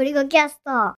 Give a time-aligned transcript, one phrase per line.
[0.00, 0.94] ゴリゴキャスト。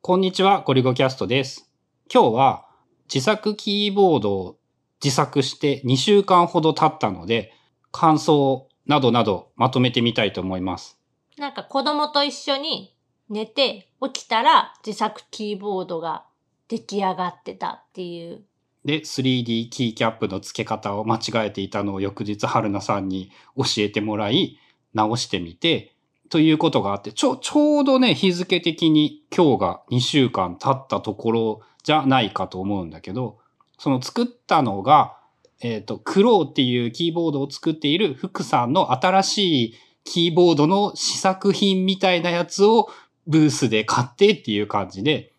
[0.00, 1.70] こんにちは、ゴリゴキャストです。
[2.12, 2.66] 今日は
[3.04, 4.58] 自作キーボードを
[5.00, 7.52] 自作して2週間ほど経ったので、
[7.92, 10.98] 感想などなどまとめてみたいと思います。
[11.38, 12.96] なんか子供と一緒に
[13.28, 16.24] 寝て起きたら自作キーボードが
[16.66, 18.42] 出来上がってたっていう。
[18.84, 24.58] で、3D キーキャップの付け方を間違えていたのを翌日春菜さんに教えてもらい、
[24.92, 25.94] 直してみて、
[26.30, 33.38] ということがあって、ちょ、ちょうどね、日付的に今日が2週間経ったところじゃないかと思うんだけど、
[33.78, 35.18] その作ったのが、
[35.60, 42.88] えっ、と、クローっていうキーボードを作っている福さんの新しいキーボードの試作品みたいなやつを
[43.26, 45.32] ブースで買ってっていう感じで、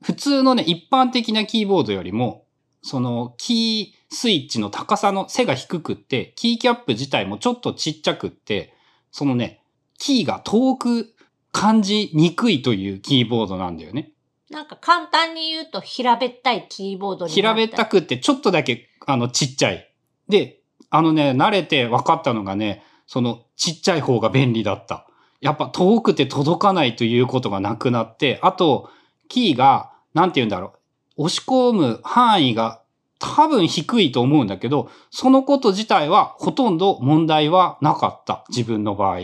[0.00, 2.44] 普通のね、一般的なキーボードよりも、
[2.82, 8.74] そのキースイッチの高さの背が低くって、キーキャップ自体もちょっとちっちゃくって、
[9.10, 9.63] そのね、
[10.04, 11.14] キーが遠く
[11.50, 14.12] 感じにくいというキーボードなんだよね。
[14.50, 19.90] なんか簡単に言うと平べったいキーボードにな平べったくってちょっとだけあのちっちゃい。
[20.28, 25.06] で、あのね、慣れて分かったのがね、そのちっちゃい方が便利だった。
[25.40, 28.90] やっぱ遠くて届かないということがなくなって、あと、
[29.28, 30.74] キーが、なんて言うんだろ
[31.16, 31.24] う。
[31.24, 32.82] 押し込む範囲が
[33.18, 38.44] 多分低いと思うんだけど、そのこと自体はほとんど問題はなかった。
[38.50, 39.20] 自分の場合。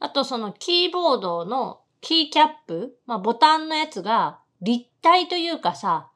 [0.00, 6.10] あとそのキーボードのキーキャップ、まあボタンのやつが立体というかさ、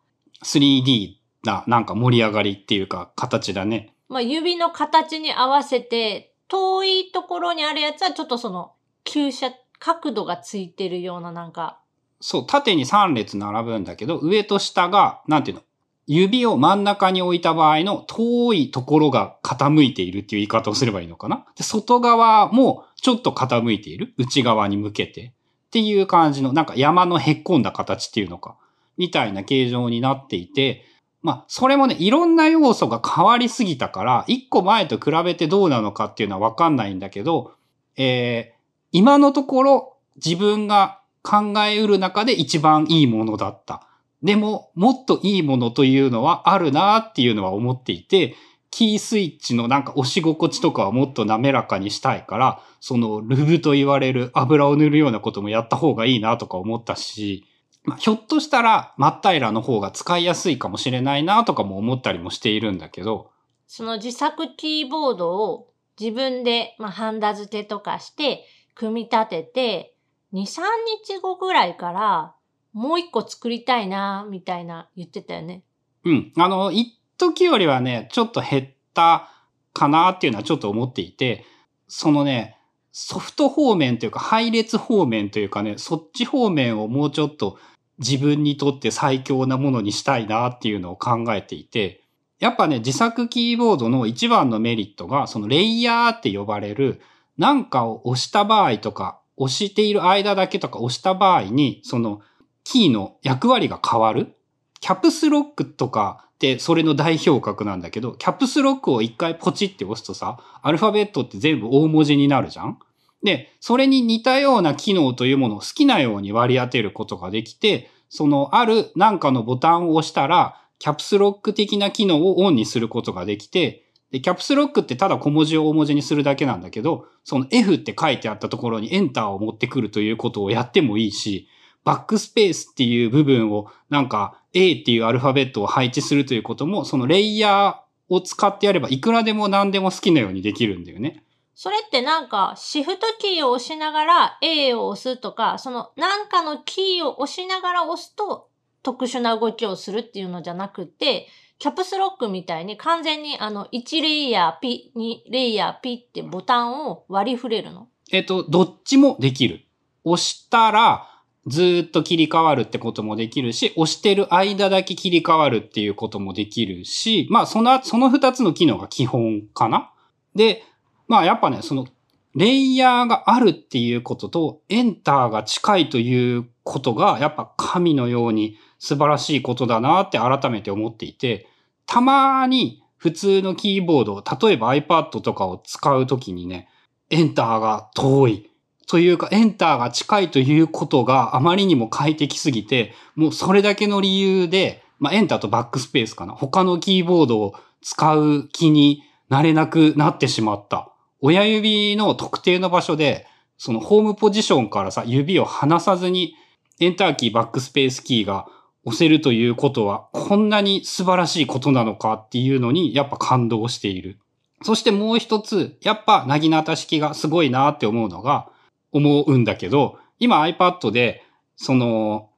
[0.44, 3.94] 3D ななんか盛り上がりっていうか形だね。
[4.08, 8.72] まあ指の形に合わせて遠いところにあるやつはちょっとその
[9.04, 11.80] 急斜、角度がついてるようななんか、
[12.20, 15.62] そう、縦に3列並ぶんだけど、上と下が、なんていうの、
[16.06, 21.46] 指を真ん中に置いた場合の遠いところが傾いているっていう言い方をすればいいのかな？
[21.56, 24.14] で外側もちょっと傾いている。
[24.18, 25.32] 内側に向けて。
[25.68, 28.56] っていう感じの、なんか山のへっこんだ形っていうのか。
[28.98, 30.84] みたいな形状になっていて、
[31.22, 37.52] まあ、それもね、いろんな要素が変わりすぎたから、一個前と比べてどうなのかっていうのはわかんないんだけど、
[37.96, 38.58] えー、
[38.90, 43.86] 今のところ自分が考えうる中で一番いいものだった。
[44.22, 48.34] でも、もっといいものというのはあるなっていうのは思っていて、
[48.70, 57.44] キースイッチのなんか押し心地とかはもっと滑らかにしたいから、そのルブと言われる油を塗るようなこともやった方がいいなとか思ったし、
[57.84, 63.30] まあ、ひょっとしたら真っ平らの方が使いやすいかもしれないなとかも思ったりもしているんだけど、
[63.66, 68.44] その自作キーボードを自分で、まあ、ハンダ付けとかして、
[68.74, 69.94] 組み立てて、
[70.32, 70.62] 2、3
[71.06, 72.34] 日後ぐらいから、
[72.72, 75.62] もう一個作りたいな、みたいな言ってたよね。
[76.04, 76.32] うん。
[76.36, 79.28] あの、一時よりはね、ちょっと減った
[79.72, 81.44] かなっていうのはちょっと思っていて、
[81.88, 82.56] そのね、
[82.92, 87.58] ソフト方面というか、配列方面というかね、そっち方面をもうちょっと
[87.98, 92.02] 自分にとって最強なものにしたいなっていうのを考えていて、
[92.38, 97.00] やっぱね、自作キーボードの一番のメリットが、そのレイヤーって呼ばれる、
[97.38, 102.20] なんかを押した場合とか、押している間だけとか押した場合に、その
[102.64, 104.34] キーの役割が変わる？
[104.80, 112.78] キャプスロックとかってそれの代表格なんだけど、キャプスロックを一回ポチって押すとさ、アルファベットって全部大文字になるじゃん？
[113.22, 131.48] で、それに似たような機能というものを好きなように割り当てることができて、そのあるなんかのボタンを押したら、キャプスロック的な機能をオンにすることができて、で、キャプスロックってただ小文字を大文字にするだけなんだけど、その F って書いてあったところにエンターを持ってくるということをやってもいいし、
[131.84, 141.24] バックスペースっていう部分をなんか A っていうアルファベットを配置するということも、そのレイヤーを使ってやればいくらでも何でも好きなようにできるんだよね。
[141.54, 148.48] それってなんか、シフトキーを押しながら A を押すとか、そのなんかのキーを押しながら押すと
[148.82, 151.28] 特殊な動きをするっていうのじゃなくて、
[151.58, 157.86] キャプスロックみたいに完全にあの1レイヤーピ、2レイヤーピってボタンを割り振れるの？
[158.10, 159.64] えっと、どっちもできる。
[160.04, 161.08] 押したら、
[161.46, 169.92] ずっと切り替わるってこともできるし、押してる間だけ切り替わるっていうこともできるし、まあ、その、その二つの機能が基本かな。
[170.34, 170.62] で、
[171.08, 171.88] まあ、やっぱね、その、
[172.34, 181.46] レイヤーがあるっていうことと、エンターが近いということが、やっぱ神のように素晴らしいことだなって改めて思っていて、
[181.86, 186.68] たまに普通のキーボード、例えば iPad とかを使うときにね、
[187.10, 188.51] エンターが遠い。
[188.92, 196.34] というか、エンターが近いということがあまりにも快適すぎて、もうそれだけの理由で、まあ、エンターとバックスペースかな。
[196.34, 200.92] 他のキーボードを使う気になれなくなってしまった。
[201.22, 206.34] 親指の特定の場所で、そのホームポジションからさ、指を離さずに、
[206.78, 208.46] エンターキー、バックスペースキーが
[208.84, 214.18] 押せるということは、こんなに素晴らしいことなのかっていうのに、やっぱ感動している。
[214.60, 218.52] そしてもう一つ、やっぱ、なぎなた式がすごいなって思うのが、
[218.92, 221.24] 思うんだけど、今 iPad で、
[221.56, 222.30] その、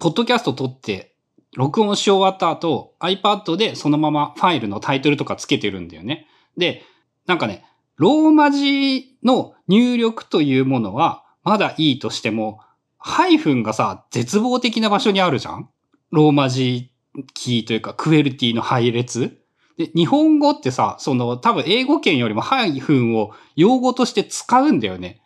[0.00, 1.14] ポッドキャスト撮って、
[1.54, 6.26] 録音し終わった後、iPad でそのままファイルのタイトルとかつけてるんだよね。
[6.56, 6.82] で、
[7.26, 7.64] なんかね、
[7.96, 12.60] ローマ字の入力というものは、まだいいとしても、
[12.98, 15.68] ハイフンがさ、絶望的な場所にあるじゃん？
[16.10, 16.90] ローマ字
[17.34, 19.38] キーというか、クエルティの配列
[19.76, 25.21] で、日本語ってさ、その、多分英語圏よりもハイフンを用語として使うんだよね。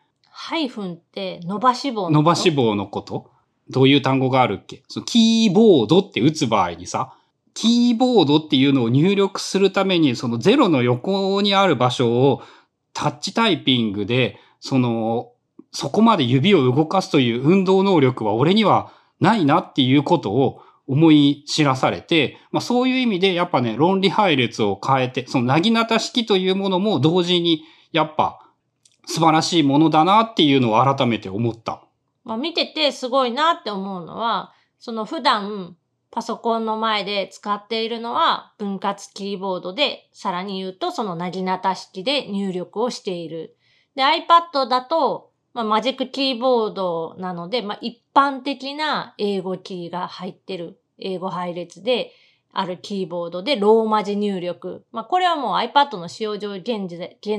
[0.49, 2.11] ハイフンって伸ばし棒の？
[2.11, 3.33] 伸ばし棒のこと？
[3.69, 4.85] どういう単語があるっけ？
[4.87, 7.17] そのキーボードって打つ場合にさ、
[7.53, 12.43] キーボードっていうのを入力するために、そのゼロの横にある場所を
[12.93, 15.33] タッチタイピングで、その、
[15.73, 28.46] そこまで指を動かすという運動能力は俺にはないなっていうことを思い知らされて、まあそういう意味でやっぱね、論理配列を変えて、そのなぎなた式というものも同時にやっぱ
[29.07, 31.83] 素晴らしいものだなっていうのを改めて思った。
[32.25, 35.77] まあ見ててすごいなって思うのは、その普段
[36.11, 43.57] パソコンの前で使っているのは分割キーボードで、さらに言うとそのなぎなた式で入力をしている。
[43.95, 52.13] で、iPad だと、まあ、マジックキーボードなので、まあ、一般的な英語キーが入ってる、英語配列で
[52.59, 54.85] あるキーボードでローマ字入力。
[54.91, 56.89] まあ、これはもう iPad の使用上現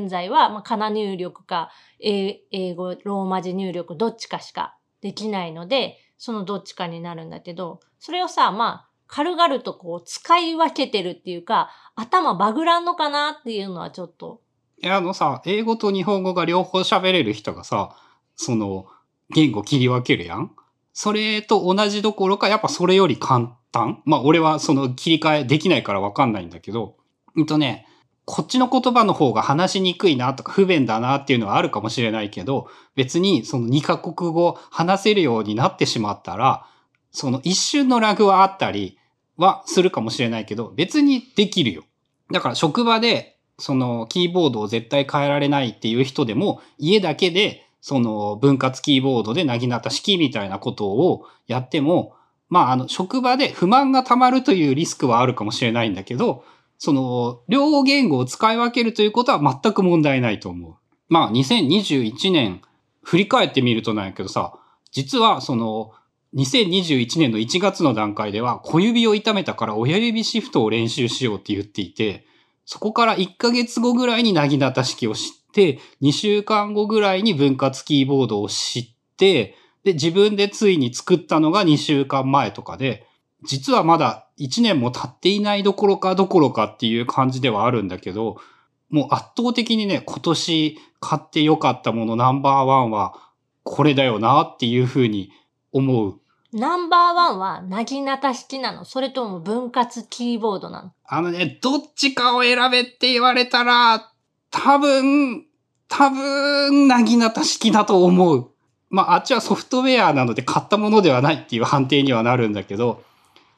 [0.09, 14.41] 在は、まあ、カナ入力か、英英語、ローマ字入力どっちかしかできないので、そのどっちかになるんだけど、それをさ、まあ、軽々とこう使い分けてるっていうか、頭バグらんのかなっていうのはちょっと
[14.79, 17.95] いや、あのさ、英語と日本語が両方喋れる人がさ、
[18.35, 18.85] その、
[19.33, 20.51] 言語切り分けるやん
[20.99, 26.97] それと同じどころか、やっぱそれより簡単まあ、俺はその切り替えできないからわかんないんだけど、
[27.35, 27.85] うんとね、
[28.25, 36.65] こっちの言葉の方が話しにくいなとか不便だなっていうのはあるかもしれないけど、別にその2カ国語話せるようになってしまったら、
[37.11, 38.97] その一瞬のラグはあったり
[39.37, 41.83] はするかもしれないけど、別にできるよ。
[42.31, 52.17] だから職場でそのキーボードを絶対変えられないっていう人でも、家だけでその分割キーボードでなぎなた式みたいなことをやっても、
[52.49, 56.43] まああの職場で不満が溜まるというリスクはあるかもしれないんだけど、
[56.77, 60.75] その両言語を使い分けるということは全く問題ないと思う。
[61.07, 62.61] まあ2021年
[63.03, 64.59] 振り返ってみるとなんやけどさ、
[64.91, 65.93] 実はその
[66.35, 72.26] 2021年の1月の段階では小指を痛めたから親指シフトを練習しようって言っていて、
[72.67, 79.55] そこから1ヶ月後ぐらいになぎなた式を知って、2週間後ぐらいに分割キーボードを知って、
[79.85, 83.07] で、自分でついに作ったのが2週間前とかで、
[83.45, 88.35] 実はまだ1年も経っていないどころかどころかっていう感じではあるんだけど、
[88.89, 93.13] もう圧倒的にね、今年買ってよかったものナンバーワンは
[93.63, 95.31] これだよなっていうふうに
[95.71, 96.19] 思う。
[96.53, 100.91] ナンバーワンはなぎなた式なのそれとも分割キーボードなの？
[101.05, 104.11] あのね、どっちかを選べって言われたら、
[104.49, 105.45] 多分、
[105.89, 108.51] 多分、なぎなた式だと思う。
[108.89, 113.03] まあ、あっちはソフトウェアなので買ったものではないっていう判定にはなるんだけど、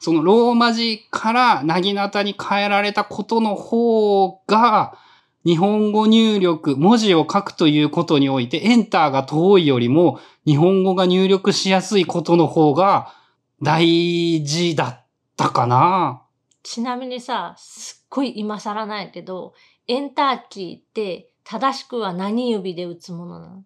[0.00, 4.96] そのローマ字からなぎなたに変えられたことの方が、
[5.44, 13.14] 日本語入力、文字を書くということにおいて、エンターが遠いよりも、日本語が入力しやすいことの方が
[13.62, 15.06] 大事だっ
[15.36, 16.22] たかな。
[16.62, 19.54] ちなみにさ、すっごい今更なんやけど、
[19.88, 23.64] エンターキーって正しくは何指で打つものなの？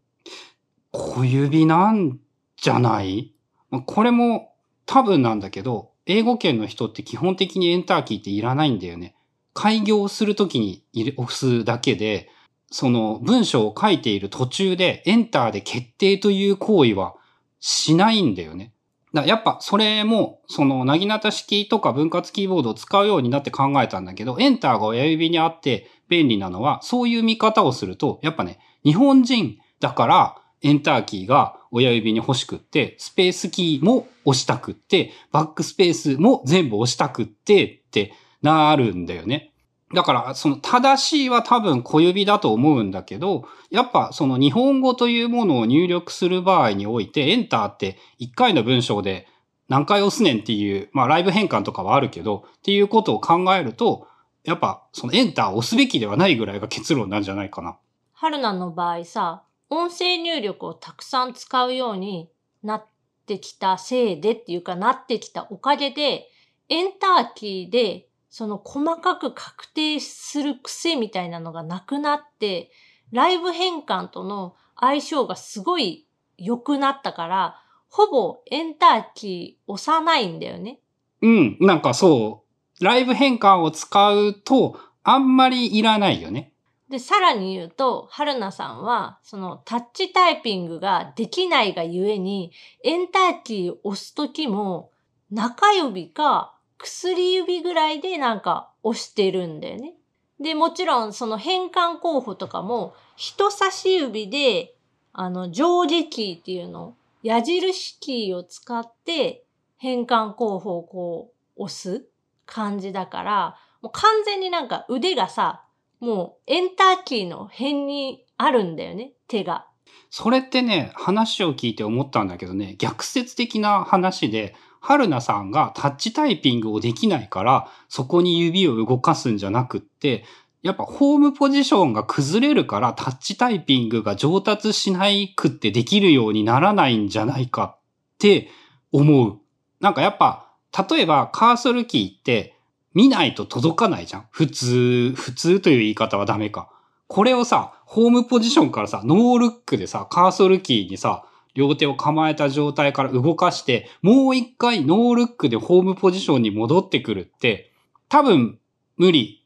[0.92, 2.20] 小指なん
[2.56, 3.34] じゃない？
[3.70, 4.52] まあこれも
[4.86, 9.16] 多分なんだけど、英語圏の人って基本的にエンターキーっていらないんだよね。
[9.54, 10.84] 開業するときに
[11.16, 12.28] 押すだけで、
[12.70, 17.14] その文章を書いている途中でエンターで決定という行為は
[17.60, 18.72] しないんだよね。
[19.14, 38.14] だやっぱそれも、その、なぎなた式とか分割キーボードを使うようになって考えたんだけど、エンターが親指にあって便利なのは、そういう見方をすると、やっぱね、日本人だから、エンターキーが親指に欲しくって、スペースキーも押したくって、バックスペースも全部押したくってって
[38.44, 39.52] なるんだよね。
[39.94, 49.26] だから、その正しいは多分小指だと思うんだけど、やっぱその日本語というものを入力する場合において、エンターって1回の文章で
[49.68, 54.06] 何回押すねんっていう、まあライブ変換とかはあるけど、っていうことを考えると、
[54.44, 57.78] やっぱそのエンターを押すべきではないぐらいが結論なんじゃないかな。
[58.12, 62.28] 春菜の場合さ、音声入力をたくさん使うように
[62.62, 62.86] なっ
[63.26, 66.28] てきたせいでっていうかなってきたおかげで、
[66.68, 72.72] エンターキーでその細かく確定する癖みたいなのがなくなって、
[73.12, 80.80] ライブ変換との相性がすごい良くなったから、ほぼエンターキー押さないんだよね。
[81.22, 82.42] うん、なんかそ
[82.80, 86.52] う、ライブ変換を使うと、あんまりいらないよね。
[86.88, 92.50] で、さらに言うと、春菜さんは、そのタッチタイピングができないがゆえに、
[92.82, 94.90] エンターキーを押すときも、
[95.30, 99.94] 中指か薬指ぐらいでなんか押してるんだよね。
[100.40, 104.74] で、もちろんその変換候補とかも、人差し指で、
[105.12, 109.46] あの、上下キーっていうの、矢印キーを使って
[109.78, 112.06] 変換候補をこう押す
[112.46, 115.64] 感じだから、もう完全になんか腕がさ、
[116.00, 119.66] もうエンターキーの辺にあるんだよね、手が。
[120.10, 124.54] それってね、話を聞いて思ったんだけどね、逆説的な話で、
[124.86, 130.26] 春菜さんがタッチタイピングをできないから、そこに指を動かすんじゃなくって、
[130.62, 137.80] やっぱホームポジションが崩れるからタッチタイピングが上達しないくってできるようにならないんじゃないかっ
[138.18, 138.50] て
[138.92, 139.38] 思う。
[139.80, 140.52] なんかやっぱ、
[140.90, 142.54] 例えばカーソルキーって
[142.92, 144.26] 見ないと届かないじゃん。
[144.30, 146.68] 普通、普通という言い方はダメか。
[147.06, 157.70] これをさ、ホームポジションからさ、ノールックでさ、カーソルキーにさ、両手を構えた状態から動かして、もう一回ノールックでホームポジションに戻ってくるって、
[158.08, 158.58] 多分
[158.96, 159.44] 無理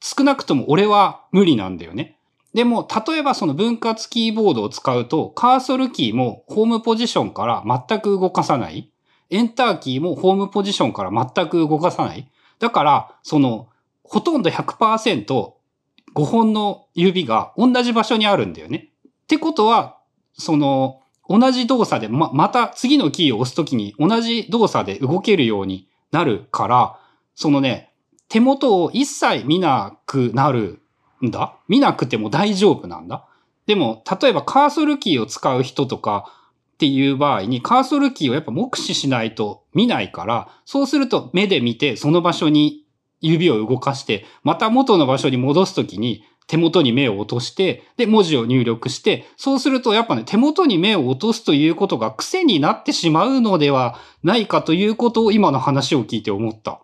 [0.00, 2.16] 少なくとも俺は無理なんだよね。
[2.54, 8.90] でも、例えばその分割キーボードを使うと、カーソルキーもホームポジションから全く動かさない。
[9.28, 12.30] エンターキーもホームポジションから全く動かさない。
[12.58, 13.68] だから、その、
[14.04, 15.26] ほとんど100%、
[16.14, 18.90] 5本の指が同じ場所にあるんだよね。
[19.06, 19.98] ってことは、
[20.32, 26.98] その、同じ動作で、ま、また次のキーを押すときに同じ動作で動けるようになるから、
[27.34, 27.92] そのね、
[28.28, 30.80] 手元を一切見なくなる
[31.24, 31.56] んだ？
[31.68, 33.26] 見なくても大丈夫なんだ？
[33.66, 36.26] でも、例えばカーソルキーを使う人とか
[36.74, 42.84] っていう場合に、カーソルキーをやっぱ目視しないと見ないから、そうすると目で見てその場所に
[43.20, 56.80] 指を動かして、また元の場所に戻すときに手元に目を落として、で、文字を入力して、そうするとやっぱね、手元に目を落とすということが癖になってしまうのではないかということを今の話を聞いて思った。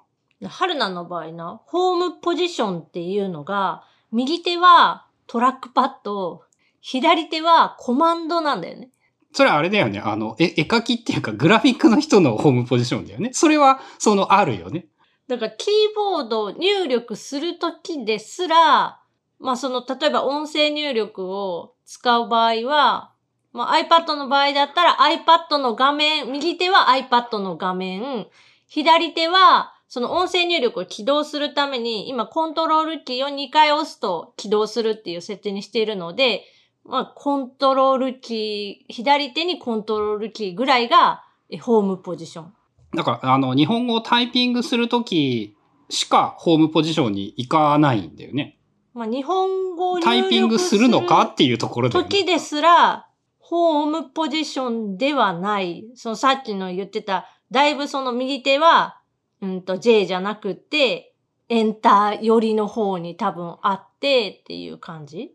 [0.48, 6.42] 春菜の場合な、ホームポジションっていうのが、右手はトラックパッド、
[6.80, 8.90] 左手はコマンドなんだよね。
[9.32, 10.00] それはあれだよね。
[10.00, 13.30] あの、絵絵描きっていうかグラフィックの人のホームポジションだよね。
[13.32, 14.86] それは、その、あるよね。
[15.28, 19.00] だから、キーボード入力するときですら、
[19.42, 23.12] まあその、例えば音声入力を使う場合は、
[23.52, 28.28] まあ iPad の場合だったら iPad の画面、右手は iPad の画面、
[28.68, 36.44] 左手はその音声入力を起動するために、今コントロールキーを2回押すと起動するっていう設定にしているので、
[36.84, 41.24] まあ、コントロールキー、左手にコントロールキーぐらいが
[41.60, 42.54] ホームポジション。
[42.94, 45.56] だから、あの、日本語をタイピングするとき
[45.90, 48.58] しかホームポジションに行かないんだよね。
[48.94, 52.04] まあ、日本語をタイピングするのかっていうところで、ね。
[52.04, 53.08] 時ですら、
[53.38, 55.84] ホームポジションではない。
[55.94, 59.00] そのさっきの言ってた、だいぶその右手は
[59.42, 61.14] うんと J じゃなくて、
[61.48, 65.34] エンター寄りの方に多分あってっていう感じ？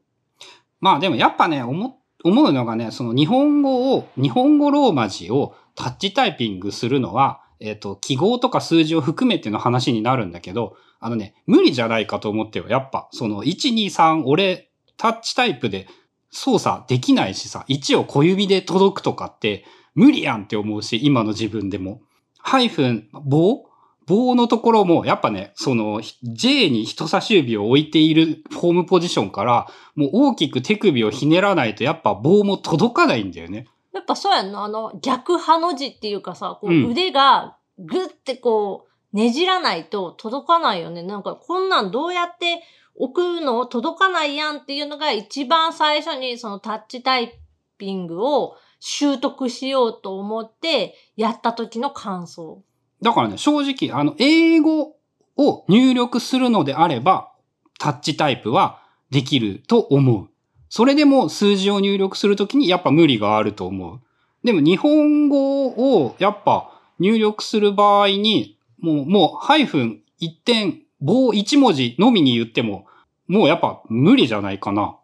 [0.80, 12.66] まあでもやっぱね、思、思うのがね、その日本語を、日本語ローマ字をタッチタイピングするのは、えっ、ー、と、記号とか数字を含めての話になるんだけど、あのね、無理じゃないかと思ってよ。
[12.68, 15.88] やっぱ、その1、2、3、俺、タッチタイプで
[16.32, 22.02] 操作できないしさ、1を小指で届くとかって無理やんって思うし、今の自分でも。
[22.40, 23.66] ハイフン、棒？
[24.08, 33.68] 棒のところも、やっぱね、その、J に人差し指を置いているフォームポジションから、もう大きく手首をひねらないと、やっぱ棒も届かないんだよね。
[33.94, 34.64] やっぱそうやんな。
[34.64, 41.04] あの、逆ハの字っていうかさ、こう腕がぐってこう、ねじらないと届かないよね。
[41.04, 42.62] なんか、こんなんどうやって
[42.96, 47.40] 置くの届かないやんっていうのが一番最初にそのタッチタイ
[47.78, 52.64] ピングを習得しようと思ってやった時の感想。
[53.02, 54.96] だからね、正直、あの、英語
[55.38, 57.32] を入力するのであれば、
[57.80, 60.30] タッチタイプはできると思う。
[60.70, 64.02] それでも数字を入力するときにやっぱ無理があると思う。
[64.44, 72.86] でも日本語をやっぱ入力する場合に、もう、もう、ハイフン一点、棒一文字のみに言っても、
[73.28, 74.98] もうやっぱ無理じゃないかな。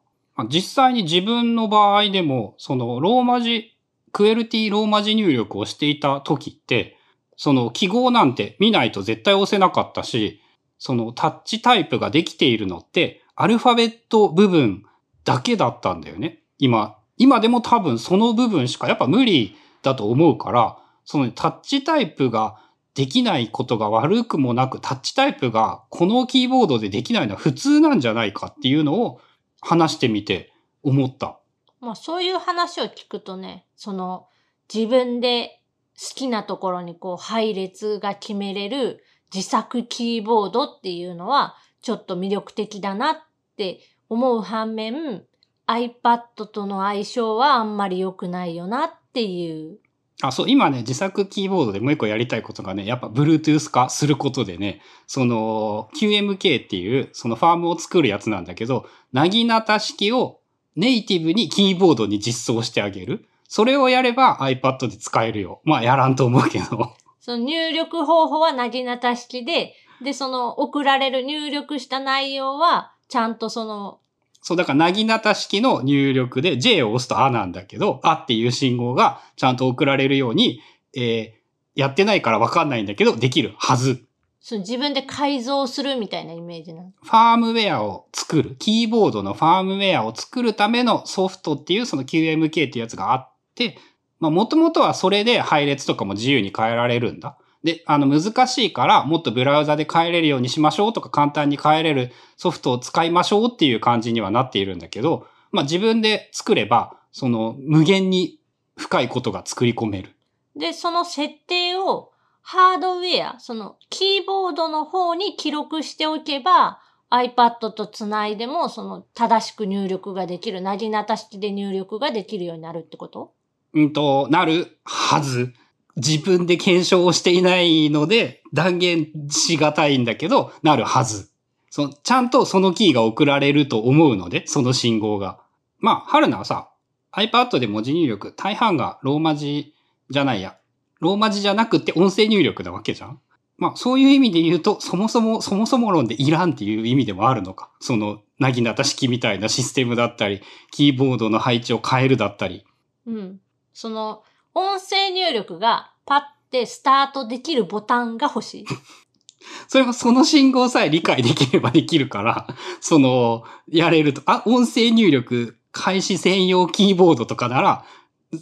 [0.50, 3.72] 実際に自分の場合でも、そのローマ字、
[4.12, 6.98] クエルティローマ字入力をしていた時って、
[7.36, 10.42] その記号なんて見ないと絶対押せなかったし、
[10.78, 14.84] そのタッチタイプができているのって、アルファベット部分
[15.24, 16.44] だけだったんだよね。
[16.58, 22.60] 今、今でも多分その部分しかやっぱ無理だと思うから、そのタッチタイプが
[22.96, 29.20] できないことが悪くもなく、タッチタイプがこのキーボードでできないのは普通なんじゃないかっていうのを
[29.62, 31.40] 話してみて思った。
[31.80, 34.28] まあそういう話を聞くとね、その
[34.74, 35.60] 自分で
[36.00, 43.16] 好きなところにこう配列が決めれる自作キーボードっていうのはちょっと魅力的だなっ
[43.58, 45.24] て思う反面
[45.68, 49.80] iPad との相性はあんまり良くないよなっていう。
[50.24, 60.40] あ、そう、今ね、自作キーボードでもう一個やりたいことがね、やっぱ Bluetooth 化することでね、その QMK っていうそのファームを作るやつなんだけど、なぎなた式を
[60.78, 63.26] ネイティブにキーボードに実装してあげる。
[63.50, 65.60] それをやれば iPad で使えるよ。
[65.66, 66.94] まあやらんと思うけど。
[67.20, 74.00] その入力方法はなぎなた式で、で、その送られる入力した内容はちゃんとその
[74.44, 80.60] そう、だから、なぎなた式の入力で J を押すとあなんだけど、あっていう信号がちゃんと送られるように、
[80.96, 81.32] えー、
[81.76, 84.04] やってないからわかんないんだけど、できるはず。
[84.42, 86.92] その自分で改造するみたいなイメージなの？
[87.02, 88.58] ファームウェアを作る。
[88.60, 93.78] キーボードのファームウェアを作るためのソフトっていうその QMK っていうやつがあって、
[94.20, 97.38] まあもともとはそれで配列とかも自由に変えられるんだ。
[97.64, 108.40] で、あの難しいからもっとブラウザで変えれるようにしましょうとか簡単に変えれるソフトを使いましょうっていう感じにはなっているんだけど、まあ自分で作れば、その無限に
[108.76, 110.16] 深いことが作り込める。
[110.56, 116.80] で、その設定をハードウェア、そのキーボードの方に記録しておけば
[117.10, 123.32] iPad とつないでもその正しく入力ができる、なぎなた式で入力ができるようになるってこと？
[123.74, 125.54] うんと、なるはず。
[125.96, 131.30] 自分で検証をしていないので断言しがたいんだけど、なるはず。
[131.70, 135.40] そちゃんとそのキーが送られると思うので、その信号が。
[135.80, 136.70] まあ、春菜はさ、
[137.14, 139.74] iPad で文字入力、大半がローマ字
[140.10, 140.58] じゃないや。
[141.00, 143.20] ローマ字じゃなくて音声入力なわけじゃん
[143.58, 147.70] まあ、そういう意味で言うと、そもそも、そもそも論でいらんっていう意味でもあるのか。
[147.80, 150.42] その、なぎなた式みたいなシステムだったり、
[150.72, 152.66] キーボードの配置を変えるだったり。
[153.06, 153.40] うん。
[153.74, 158.66] その音声入力がパッてスタートできるボタンが欲しい。
[159.68, 162.48] それもその信号さえ理解できればできるから、
[162.80, 167.86] その、やれると、あ、音声入力開始専用キーボードとかなら、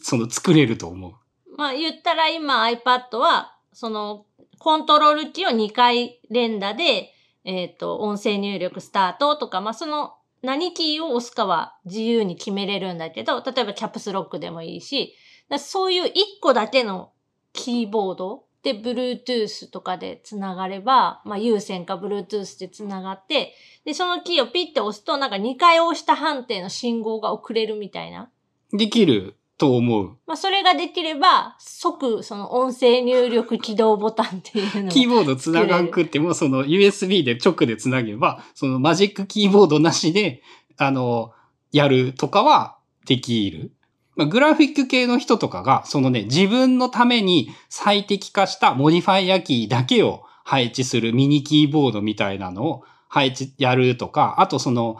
[0.01, 1.13] その作れると思う。
[1.57, 4.25] まあ言ったら今 iPad は、その
[4.59, 15.15] コントロールキーを2回連打で、えっ、と、音声入力スタートとか、まあその何キーを押すかは自由に決めれるんだけど、例えばキャプスロックでもいいし、だ
[15.59, 16.09] そういう1
[16.41, 17.11] 個だけの
[17.53, 23.53] キーボードで Bluetooth とかでつながれば、まあ有線か Bluetooth でつながって、
[23.85, 28.29] で、そのキーをピッて押すと、なんか2回押した判定の信号が送れるみたいな。
[28.71, 30.17] できると思う。
[30.25, 40.41] まあ、それができれば、即、その音声入力起動ボタンっていうのキーボードつながんくっても、その USB で直でつなげば、そのマジックキーボードなしで、
[40.77, 41.33] あの、
[41.71, 43.71] やるとかはできる。
[44.21, 54.97] まあ、グラフィック系の人とかが、そのね、自分のために最適化したモディファイアキーだけを配置するミニキーボードみたいなのを配置、やるとか、あとその、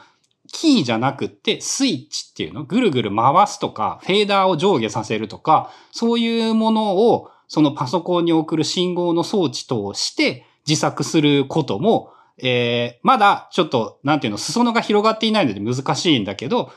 [0.53, 2.65] キーじゃなくってスイッチっていうの？
[2.65, 16.73] ぐるぐる回すとか、フェーダーを上下させるとか、そういうものをそのパソコンに送る信号の装置として自作することも、えー、まだちょっと、なんていうの、裾野が広がっていないので難しいんだけど、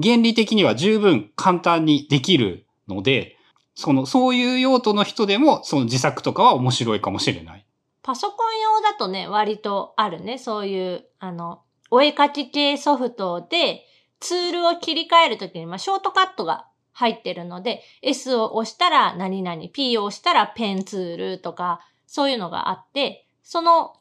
[0.00, 3.36] 原理的には十分簡単にできるので、
[3.74, 7.64] その、そういう用途の人でも、その自作とかは面白いかもしれない。
[8.02, 10.38] パソコン用だとね、割とあるね。
[10.38, 13.84] そういう、あの、お絵かき系ソフトで、
[14.20, 23.94] ツールを切り替えるときに、まあ、ショートカットが入ってるので、S を押したら何々、P を押したらペンツールとか、そういうのがあって、その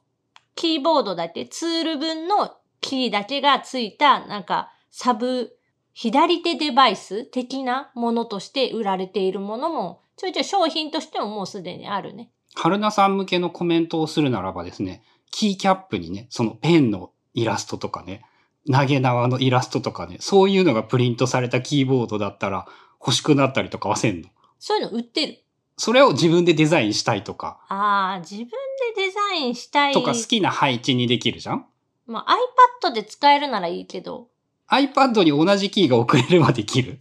[0.55, 5.57] キーボードだけ、ツール分のキーだけがついた、なんか、サブ、
[5.99, 12.29] 左手デバイス的なものとして売られているものも、ちょいちょい商品としてももうすでにあるね。
[12.53, 18.23] 春菜さん向けのコメントをするならばですね、キーキャップにね、そのペンのイラストとかね、
[18.71, 22.67] 投げ縄のイラストとかね、そういうのがプリントされたキーボードだったら
[23.01, 24.29] 欲しくなったりとかはせんの？
[24.60, 25.39] そういうの売ってる。
[25.77, 28.51] それを自分でデザインしたいとか、ああ、自分で
[28.97, 29.93] デザインしたい。
[29.93, 31.65] とか好きな配置にできるじゃん？
[32.05, 32.38] まあ、
[32.86, 34.27] iPad で使えるならいいけど、
[34.69, 36.99] iPad に同じキーが送れればできる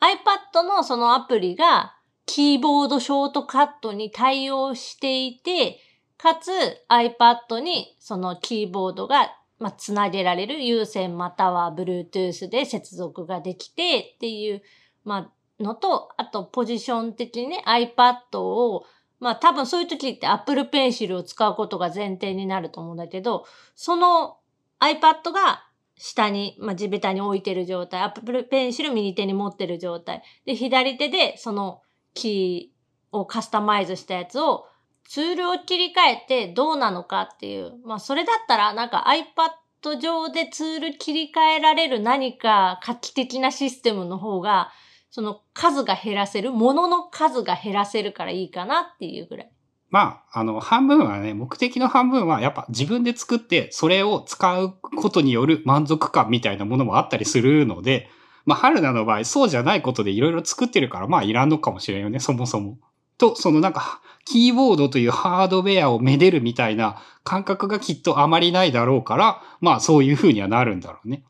[0.00, 1.94] ？iPad のそのアプリが
[2.26, 5.80] キーボードショートカットに対応していて、
[6.18, 6.50] かつ
[6.88, 14.62] iPad にそのキーボードがまあ、つなげられる有線または Bluetooth で接続ができてっていう、
[15.04, 18.84] まあ、のと、あとポジション的にね iPad を
[19.18, 24.36] まあ多分そういう時って Apple Pencil を使うことが前提になると思うんだけど、その
[24.78, 25.64] iPad が
[25.96, 30.22] 下に、まあ地べたに置いてる状態、Apple Pencil 右手に持ってる状態。
[30.44, 31.82] で、左手でその
[32.14, 34.66] キーをカスタマイズしたやつを
[35.08, 37.74] ツールを切り替えてどうなのかっていう。
[37.84, 44.70] まあそれだったらなんか iPad 上でツール切り替えられる何か画期的なシステムの方が
[45.10, 49.50] その数が減らせる、物の数が減らせるからいいかなっていうぐらい。
[49.90, 58.10] まあ、あの、半分はね、目的の半分はやっぱ自分で作って、それを使うことによる満足感みたいなものもあったりするので、
[58.44, 62.78] まあ、春菜の場合、そうじゃないことでいろいろ作ってるから、まあ、いらんのかもしれんよね、そもそも。
[63.18, 71.22] と、そのなんか、キーボードというハードウェアをめでるみたいな感覚がきっとあまりないだろうから、まあ、そういう風にはなるんだろうね。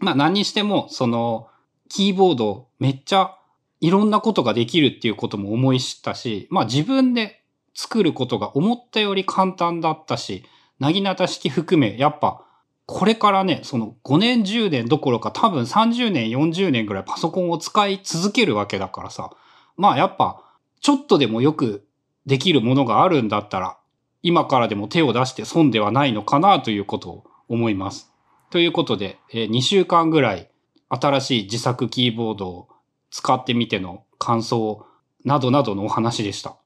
[0.00, 1.48] まあ、何にしても、その、
[1.88, 3.36] キーボードめっちゃ
[3.82, 7.41] いろんなことができるっていうことも思い知ったし、まあ自分で
[7.74, 10.44] 作ることが思ったより簡単だったし、
[10.78, 12.44] なぎなた式含め、やっぱ、
[12.86, 19.30] これからね、その5年10年どころか多分30年40年ぐらいパソコンを使い続けるわけだからさ。
[19.76, 20.42] まあやっぱ、
[20.80, 21.86] ちょっとでもよく
[22.26, 23.78] できるものがあるんだったら、
[24.22, 28.12] 今からでも手を出して損ではないのかなということを思います。
[28.50, 30.50] ということで、え2週間ぐらい
[30.88, 32.68] 新しい自作キーボードを
[33.10, 34.86] 使ってみての感想
[35.24, 36.56] などなどのお話でした。